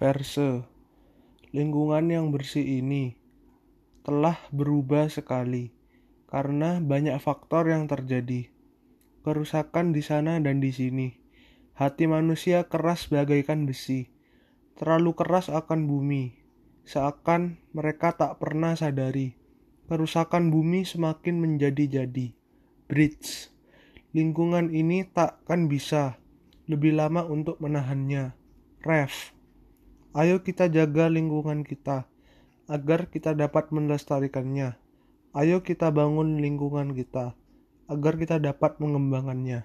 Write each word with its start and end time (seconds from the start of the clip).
Verse 0.00 0.64
Lingkungan 1.52 2.08
yang 2.08 2.32
bersih 2.32 2.80
ini 2.80 3.20
telah 4.00 4.40
berubah 4.48 5.12
sekali 5.12 5.76
karena 6.24 6.80
banyak 6.80 7.20
faktor 7.20 7.68
yang 7.68 7.84
terjadi. 7.84 8.48
Kerusakan 9.20 9.92
di 9.92 10.00
sana 10.00 10.40
dan 10.40 10.64
di 10.64 10.72
sini. 10.72 11.20
Hati 11.76 12.08
manusia 12.08 12.64
keras 12.64 13.12
bagaikan 13.12 13.68
besi, 13.68 14.08
terlalu 14.80 15.12
keras 15.12 15.52
akan 15.52 15.84
bumi, 15.84 16.32
seakan 16.88 17.60
mereka 17.76 18.16
tak 18.16 18.40
pernah 18.40 18.72
sadari. 18.80 19.36
Kerusakan 19.84 20.48
bumi 20.48 20.88
semakin 20.88 21.44
menjadi-jadi. 21.44 22.32
Bridge. 22.88 23.52
Lingkungan 24.16 24.72
ini 24.72 25.04
takkan 25.12 25.68
bisa 25.68 26.16
lebih 26.72 26.96
lama 26.96 27.20
untuk 27.28 27.60
menahannya. 27.60 28.32
Ref. 28.80 29.36
Ayo 30.10 30.42
kita 30.42 30.66
jaga 30.66 31.06
lingkungan 31.06 31.62
kita 31.62 32.02
agar 32.66 33.06
kita 33.06 33.30
dapat 33.30 33.70
melestarikannya. 33.70 34.74
Ayo 35.30 35.62
kita 35.62 35.94
bangun 35.94 36.42
lingkungan 36.42 36.98
kita 36.98 37.38
agar 37.86 38.18
kita 38.18 38.42
dapat 38.42 38.74
mengembangkannya. 38.82 39.62